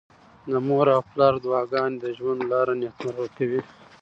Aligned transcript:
د 0.51 0.53
مور 0.67 0.87
او 0.95 1.01
پلار 1.09 1.33
دعاګانې 1.43 1.97
د 2.03 2.05
ژوند 2.17 2.41
لاره 2.51 2.73
نېکمرغه 2.81 3.27
کوي. 3.37 3.61